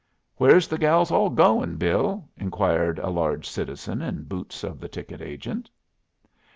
"Where's 0.37 0.67
the 0.67 0.79
gals 0.79 1.11
all 1.11 1.29
goin', 1.29 1.75
Bill?" 1.75 2.27
inquired 2.35 2.97
a 2.97 3.11
large 3.11 3.47
citizen 3.47 4.01
in 4.01 4.23
boots 4.23 4.63
of 4.63 4.79
the 4.79 4.89
ticket 4.89 5.21
agent. 5.21 5.69